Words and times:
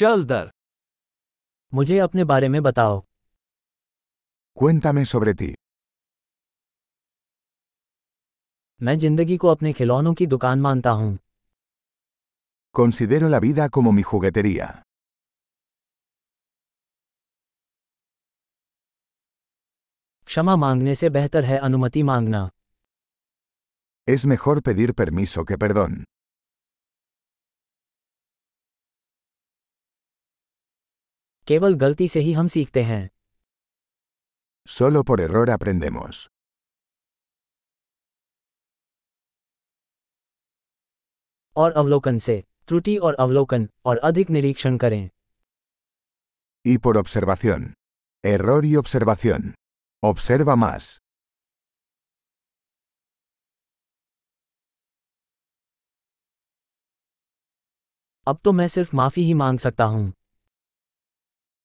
चल 0.00 0.24
दर 0.24 0.50
मुझे 1.72 1.98
अपने 1.98 2.24
बारे 2.24 2.48
में 2.48 2.62
बताओ 2.62 3.00
Cuéntame 4.60 5.02
sobre 5.12 5.34
ti. 5.40 5.48
मैं 8.80 8.98
ज़िंदगी 8.98 9.36
को 9.36 9.48
अपने 9.48 9.72
खिलौनों 9.72 10.12
की 10.20 10.26
दुकान 10.26 10.60
मानता 10.60 10.90
हूँ 11.00 11.18
Considero 12.74 13.28
la 13.34 13.40
vida 13.46 13.68
como 13.76 13.92
mi 13.98 14.02
juguetería. 14.10 14.68
क्षमा 20.28 20.56
मांगने 20.56 20.94
से 20.94 21.10
बेहतर 21.10 21.44
है 21.44 21.58
अनुमति 21.68 22.02
मांगना 22.12 22.48
Es 24.08 24.24
mejor 24.32 24.56
pedir 24.68 24.94
permiso 25.00 25.44
que 25.44 25.56
perdón. 25.64 26.04
केवल 31.50 31.74
गलती 31.74 32.08
से 32.08 32.20
ही 32.20 32.32
हम 32.32 32.48
सीखते 32.48 32.82
हैं 32.82 33.08
Solo 34.68 35.02
por 35.08 35.16
error 35.20 35.48
aprendemos. 35.48 36.26
और 41.56 41.72
अवलोकन 41.72 42.18
से 42.18 42.44
त्रुटि 42.66 42.96
और 42.96 43.14
अवलोकन 43.14 43.68
और 43.84 43.98
अधिक 43.98 44.30
निरीक्षण 44.30 44.76
करें 44.76 45.08
Y 46.64 46.76
por 46.78 46.96
observación. 47.02 47.66
Error 48.24 48.60
y 48.64 48.72
observación. 48.82 49.50
Observa 50.02 50.56
más. 50.64 50.98
अब 58.26 58.38
तो 58.44 58.52
मैं 58.52 58.68
सिर्फ़ 58.68 58.96
माफ़ी 58.96 59.22
ही 59.22 59.34
मांग 59.34 59.58
सकता 59.58 59.84
हूँ 59.84 60.12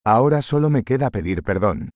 Ahora 0.05 0.41
solo 0.43 0.69
me 0.69 0.83
queda 0.83 1.09
pedir 1.09 1.41
perdón. 1.43 1.89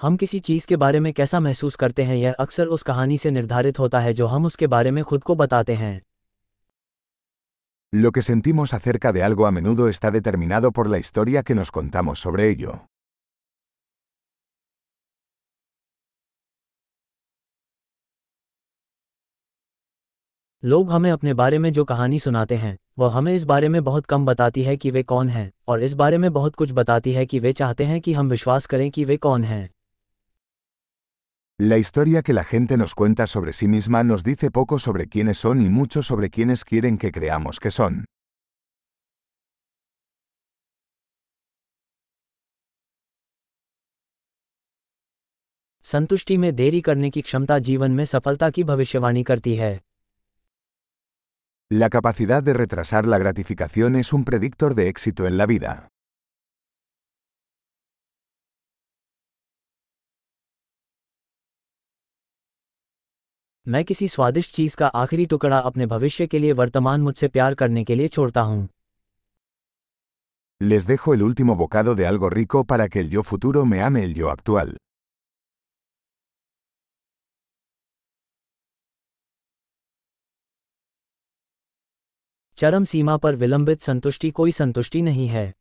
हम 0.00 0.16
किसी 0.16 0.38
चीज़ 0.40 0.66
के 0.66 0.76
बारे 0.76 1.00
में 1.00 1.12
कैसा 1.12 1.40
महसूस 1.40 1.74
करते 1.76 2.02
हैं 2.02 2.16
यह 2.16 2.34
अक्सर 2.40 2.66
उस 2.76 2.82
कहानी 2.82 3.18
से 3.18 3.30
निर्धारित 3.30 3.78
होता 3.78 4.00
है 4.00 4.12
जो 4.12 4.26
हम 4.26 4.44
उसके 4.44 4.66
बारे 4.66 4.90
में 4.90 5.02
खुद 5.04 5.22
को 5.22 5.34
बताते 5.34 5.74
हैं 5.74 6.00
Lo 7.92 8.10
que 8.16 8.22
sentimos 8.22 8.72
acerca 8.72 9.12
de 9.12 9.22
algo 9.28 9.46
a 9.46 9.52
menudo 9.52 9.88
está 9.88 10.10
determinado 10.16 10.70
por 10.72 10.88
la 10.88 10.98
historia 11.04 11.42
que 11.42 11.54
nos 11.54 11.70
contamos 11.78 12.20
sobre 12.20 12.48
ello. 12.48 12.89
लोग 20.64 20.90
हमें 20.90 21.10
अपने 21.10 21.32
बारे 21.34 21.58
में 21.58 21.72
जो 21.72 21.84
कहानी 21.84 22.18
सुनाते 22.20 22.56
हैं 22.56 22.76
वह 22.98 23.12
हमें 23.12 23.34
इस 23.34 23.44
बारे 23.44 23.68
में 23.68 23.82
बहुत 23.84 24.06
कम 24.06 24.26
बताती 24.26 24.62
है 24.62 24.76
कि 24.76 24.90
वे 24.90 25.02
कौन 25.02 25.28
हैं 25.28 25.50
और 25.68 25.82
इस 25.82 25.92
बारे 25.92 26.18
में 26.18 26.32
बहुत 26.32 26.54
कुछ 26.54 26.72
बताती 26.72 27.12
है 27.12 27.24
कि 27.26 27.38
वे 27.38 27.52
चाहते 27.52 27.84
हैं 27.84 28.00
कि 28.00 28.12
हम 28.12 28.30
विश्वास 28.30 28.66
करें 28.66 28.90
कि 28.90 29.04
वे 29.04 29.16
कौन 29.16 29.44
हैं 29.44 29.68
La 31.60 31.78
historia 31.78 32.22
que 32.22 32.34
la 32.34 32.44
gente 32.52 32.76
nos 32.76 32.94
cuenta 32.94 33.26
sobre 33.26 33.52
sí 33.52 33.66
misma 33.68 34.04
nos 34.04 34.22
dice 34.24 34.50
poco 34.50 34.78
sobre 34.78 35.08
quiénes 35.08 35.42
son 35.44 35.64
y 35.64 35.72
mucho 35.80 36.02
sobre 36.02 36.30
quiénes 36.36 36.64
quieren 36.64 36.96
que 36.98 37.12
creamos 37.18 37.60
que 37.64 37.76
son. 37.80 38.04
संतुष्टि 45.84 46.36
में 46.36 46.54
देरी 46.56 46.80
करने 46.80 47.10
की 47.10 47.20
क्षमता 47.20 47.58
जीवन 47.58 47.90
में 47.90 48.04
सफलता 48.04 48.50
की 48.50 48.64
भविष्यवाणी 48.64 49.22
करती 49.22 49.54
है 49.56 49.78
La 51.71 51.89
capacidad 51.89 52.43
de 52.43 52.53
retrasar 52.53 53.07
la 53.07 53.17
gratificación 53.17 53.95
es 53.95 54.13
un 54.13 54.23
predictor 54.23 54.75
de 54.75 54.87
éxito 54.87 55.25
en 55.25 55.35
la 55.35 55.47
vida. 55.47 55.89
मैं 63.67 63.83
किसी 63.85 64.07
स्वादिष्ट 64.07 64.51
चीज 64.55 64.75
का 64.75 64.87
आखिरी 64.87 65.25
टुकड़ा 65.25 65.59
अपने 65.59 65.85
भविष्य 65.85 66.27
के 66.27 66.39
लिए 66.39 66.51
वर्तमान 66.53 67.01
मुझसे 67.01 67.27
प्यार 67.27 67.53
करने 67.61 67.83
के 67.83 67.95
लिए 67.95 68.07
छोड़ता 68.07 68.41
हूँ 68.41 68.67
Les 70.61 70.87
dejo 70.87 71.13
el 71.13 71.23
último 71.23 71.55
bocado 71.55 71.95
de 71.95 72.05
algo 72.07 72.29
rico 72.29 72.63
para 72.63 72.87
que 72.87 72.99
el 72.99 73.09
yo 73.09 73.23
futuro 73.23 73.65
me 73.65 73.81
ame 73.81 74.03
el 74.03 74.13
yo 74.13 74.29
actual. 74.29 74.77
चरम 82.60 82.84
सीमा 82.84 83.16
पर 83.16 83.34
विलंबित 83.34 83.82
संतुष्टि 83.82 84.30
कोई 84.30 84.52
संतुष्टि 84.52 85.02
नहीं 85.02 85.28
है 85.28 85.52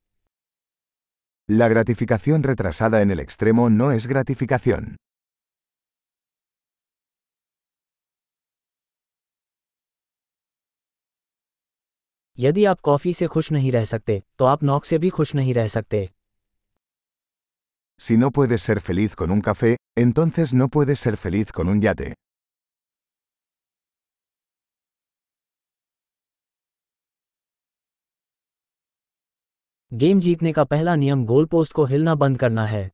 La 1.49 1.67
gratificación 1.73 2.43
retrasada 2.43 3.01
en 3.01 3.11
el 3.11 3.19
extremo 3.19 3.69
no 3.75 3.87
es 3.91 4.07
gratificación. 4.11 4.89
यदि 12.39 12.65
आप 12.65 12.79
कॉफ़ी 12.79 13.13
से 13.13 13.27
खुश 13.27 13.51
नहीं 13.51 13.71
रह 13.71 13.85
सकते 13.85 14.21
तो 14.39 14.45
आप 14.45 14.63
नौक 14.63 14.85
से 14.85 14.97
भी 14.97 15.09
खुश 15.09 15.35
नहीं 15.35 15.53
रह 15.53 15.67
सकते 15.67 16.07
Si 17.99 18.17
no 18.17 18.31
puedes 18.31 18.61
ser 18.69 18.79
feliz 18.89 19.15
con 19.21 19.31
un 19.37 19.41
café, 19.47 19.75
entonces 19.99 20.53
no 20.53 20.67
puedes 20.75 20.99
ser 21.05 21.15
feliz 21.23 21.51
con 21.51 21.69
un 21.71 21.81
yate. 21.85 22.13
Game 29.91 30.19
जीतने 30.19 30.51
का 30.53 30.63
पहला 30.63 30.95
नियम 30.95 31.23
गोल 31.25 31.45
पोस्ट 31.45 31.73
को 31.73 31.85
हिलना 31.85 32.13
बंद 32.15 32.39
करना 32.39 32.65
है 32.65 32.89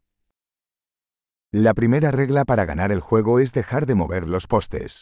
La 1.53 1.73
primera 1.73 2.11
regla 2.11 2.44
para 2.45 2.66
ganar 2.69 2.88
el 2.91 3.01
juego 3.01 3.35
es 3.39 3.53
dejar 3.57 3.81
de 3.89 3.95
mover 4.01 4.22
los 4.35 4.47
postes. 4.53 4.95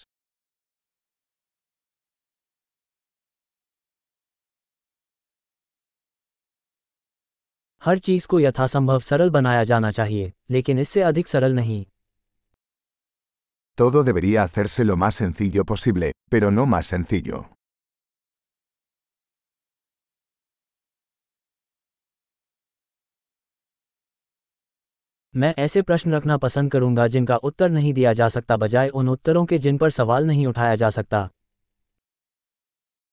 हर 7.81 7.97
चीज़ 7.99 8.27
को 8.27 8.39
यथासंभव 8.39 8.99
सरल 8.99 9.29
बनाया 9.29 9.63
जाना 9.63 9.91
चाहिए 9.91 10.31
लेकिन 10.51 10.79
इससे 10.79 11.01
अधिक 11.01 11.27
सरल 11.27 11.55
नहीं 11.55 11.85
Todo 13.77 14.03
debería 14.03 14.43
hacerse 14.43 14.83
lo 14.85 14.95
más 14.97 15.15
sencillo 15.15 15.63
posible, 15.65 16.11
pero 16.31 16.51
no 16.57 16.65
más 16.73 16.85
sencillo. 16.85 17.52
मैं 25.35 25.53
ऐसे 25.57 25.81
प्रश्न 25.81 26.13
रखना 26.13 26.37
पसंद 26.37 26.71
करूँगा 26.71 27.07
जिनका 27.07 27.35
उत्तर 27.49 27.69
नहीं 27.69 27.93
दिया 27.93 28.11
जा 28.13 28.27
सकता 28.29 28.57
बजाय 28.57 28.89
उन 28.89 29.07
उत्तरों 29.09 29.45
के 29.45 29.57
जिन 29.57 29.77
पर 29.77 29.89
सवाल 29.91 30.27
नहीं 30.27 30.45
उठाया 30.47 30.75
जा 30.75 30.89
सकता 30.89 31.29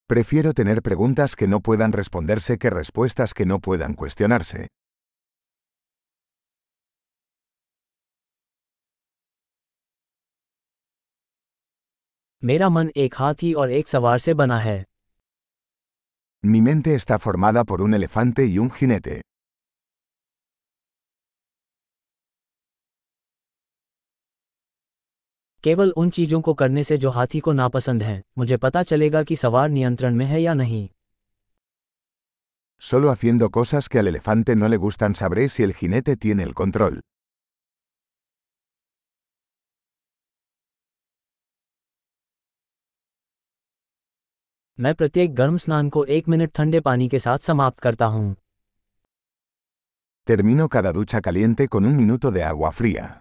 Prefiero 0.09 0.51
tener 0.53 0.75
preguntas 0.85 1.33
que 1.39 1.47
no 1.47 1.59
puedan 1.67 1.93
responderse 1.93 2.55
que 2.61 2.71
respuestas 2.73 3.33
que 3.33 3.45
no 3.51 3.57
puedan 3.67 3.93
cuestionarse. 4.01 4.67
मेरा 12.43 12.69
मन 12.69 12.89
एक 12.97 13.15
हाथी 13.15 13.53
और 13.53 13.71
एक 13.71 13.87
सवार 13.87 14.17
से 14.19 14.33
बना 14.33 14.59
है 14.59 14.83
Mi 16.43 16.61
mente 16.67 16.95
está 16.95 17.19
formada 17.25 17.63
por 17.71 17.81
un 17.81 17.93
elefante 17.93 18.45
y 18.45 18.57
un 18.57 18.69
jinete. 18.77 19.19
केवल 25.63 25.91
उन 25.97 26.09
चीज़ों 26.09 26.41
को 26.41 26.53
करने 26.53 26.83
से 26.83 26.97
जो 26.97 27.09
हाथी 27.09 27.39
को 27.39 27.51
नापसंद 27.51 28.03
हैं 28.03 28.21
मुझे 28.37 28.57
पता 28.57 28.83
चलेगा 28.83 29.23
कि 29.23 29.35
सवार 29.35 29.69
नियंत्रण 29.69 30.15
में 30.15 30.25
है 30.25 30.41
या 30.41 30.53
नहीं 30.53 30.87
Solo 32.81 33.09
haciendo 33.11 33.49
cosas 33.51 33.87
que 33.87 33.99
al 33.99 34.07
elefante 34.07 34.55
no 34.55 34.67
le 34.67 34.77
gustan 34.77 35.13
sabré 35.13 35.47
si 35.49 35.63
el 35.63 35.73
jinete 35.73 36.15
tiene 36.15 36.43
el 36.43 36.53
control. 36.61 36.99
मैं 44.79 44.93
प्रत्येक 44.95 45.33
गर्म 45.35 45.57
स्नान 45.57 45.89
को 45.89 46.03
एक 46.05 46.29
मिनट 46.29 46.51
ठंडे 46.55 46.79
पानी 46.79 47.07
के 47.09 47.19
साथ 47.19 47.37
समाप्त 47.37 47.79
करता 47.79 48.05
हूँ 48.05 48.35
Termino 50.27 50.67
cada 50.69 50.91
ducha 50.93 51.21
caliente 51.21 51.67
con 51.67 51.85
un 51.85 51.95
minuto 51.97 52.31
de 52.31 52.43
agua 52.43 52.71
fría. 52.71 53.20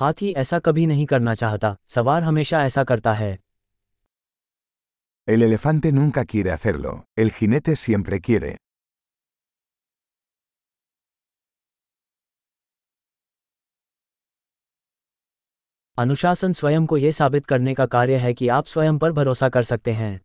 हाथी 0.00 0.32
ऐसा 0.32 0.58
कभी 0.58 0.86
नहीं 0.86 1.06
करना 1.06 1.34
चाहता 1.34 1.76
सवार 1.88 2.22
हमेशा 2.22 2.64
ऐसा 2.64 2.84
करता 2.84 3.12
है 3.12 3.38
El 5.28 5.42
elefante 5.42 5.92
nunca 5.92 6.24
quiere 6.24 6.50
hacerlo, 6.50 6.92
el 7.18 7.30
jinete 7.30 7.76
siempre 7.76 8.18
quiere. 8.28 8.56
अनुशासन 15.98 16.52
स्वयं 16.52 16.86
को 16.86 16.96
यह 16.96 17.12
साबित 17.12 17.46
करने 17.46 17.74
का 17.74 17.86
कार्य 17.86 18.16
है 18.16 18.34
कि 18.34 18.48
आप 18.48 18.66
स्वयं 18.66 18.98
पर 18.98 19.12
भरोसा 19.12 19.48
कर 19.48 19.62
सकते 19.62 19.92
हैं 19.92 20.20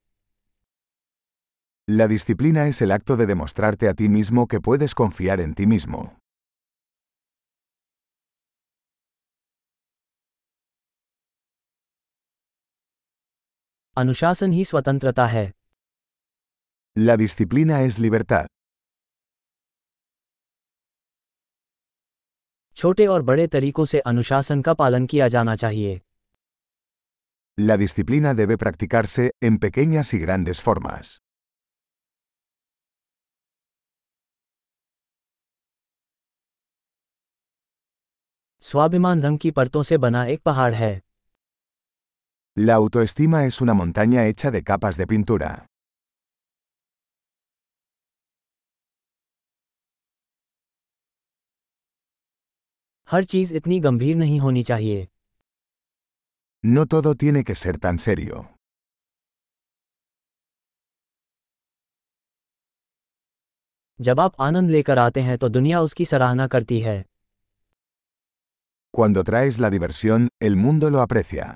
La 1.87 2.07
disciplina 2.07 2.67
es 2.73 2.81
el 2.81 2.91
acto 2.91 3.17
de 3.17 3.25
demostrarte 3.25 3.89
a 3.89 3.93
ti 3.93 4.07
mismo 4.09 4.47
que 4.47 4.59
puedes 4.67 4.95
confiar 5.01 5.39
en 5.39 5.53
ti 5.53 5.65
mismo. 5.73 6.24
अनुशासन 13.97 14.51
ही 14.51 14.65
स्वतंत्रता 14.65 15.25
है 15.25 15.51
La 16.95 17.15
disciplina 17.21 17.77
es 17.87 17.97
libertad. 18.05 18.47
छोटे 22.77 23.05
और 23.07 23.21
बड़े 23.21 23.47
तरीकों 23.47 23.85
से 23.85 23.99
अनुशासन 24.11 24.61
का 24.61 24.73
पालन 24.73 25.05
किया 25.13 25.27
जाना 25.35 25.55
चाहिए 25.55 25.99
La 27.57 27.77
disciplina 27.83 28.33
debe 28.39 28.57
practicarse 28.63 29.29
en 29.49 29.59
pequeñas 29.65 30.13
y 30.13 30.19
grandes 30.25 30.61
formas. 30.67 31.13
स्वाभिमान 38.63 39.21
रंग 39.21 39.39
की 39.39 39.51
परतों 39.51 39.83
से 39.83 39.97
बना 39.97 40.25
एक 40.25 40.41
पहाड़ 40.43 40.73
है 40.75 41.01
La 42.56 42.74
autoestima 42.74 43.44
es 43.46 43.60
una 43.60 43.74
montaña 43.74 44.26
hecha 44.26 44.50
de 44.50 44.62
capas 44.62 44.96
de 44.96 45.06
pintura. 45.06 45.66
हर 53.08 53.24
चीज 53.32 53.52
इतनी 53.60 53.78
गंभीर 53.86 54.16
नहीं 54.16 54.38
होनी 54.40 54.62
चाहिए 54.72 55.06
No 56.64 56.82
todo 56.94 57.14
tiene 57.22 57.42
que 57.50 57.54
ser 57.54 57.76
tan 57.84 57.98
serio. 58.06 58.40
जब 64.00 64.20
आप 64.20 64.40
आनंद 64.40 64.70
लेकर 64.70 64.98
आते 64.98 65.20
हैं 65.22 65.36
तो 65.38 65.48
दुनिया 65.48 65.80
उसकी 65.80 66.04
सराहना 66.12 66.46
करती 66.56 66.80
है 66.80 67.02
Cuando 68.98 69.22
traes 69.26 69.58
la 69.64 69.68
diversión, 69.72 70.28
el 70.46 70.56
mundo 70.62 70.88
lo 70.94 71.00
aprecia. 71.00 71.48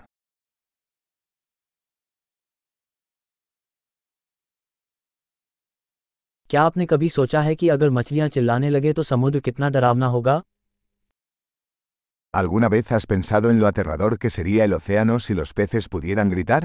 क्या 6.50 6.62
आपने 6.62 6.86
कभी 6.86 7.10
सोचा 7.10 7.42
है 7.42 7.56
कि 7.56 7.68
अगर 7.70 7.90
मछलियाँ 7.90 8.28
चिल्लाने 8.28 8.70
लगे 8.70 8.94
तो 8.94 9.04
समुद्र 9.04 9.40
कितना 9.40 9.70
डरावना 9.70 10.08
होगा 10.08 10.42
¿Alguna 12.34 12.70
vez 12.70 12.92
has 12.92 13.06
pensado 13.12 13.50
en 13.52 13.60
lo 13.60 13.68
aterrador 13.68 14.18
que 14.18 14.30
sería 14.30 14.64
el 14.64 14.74
océano 14.74 15.20
si 15.20 15.34
los 15.34 15.54
peces 15.54 15.88
pudieran 15.90 16.30
gritar? 16.30 16.64